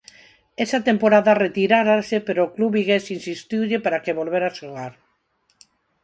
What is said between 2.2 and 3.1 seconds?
pero o club vigués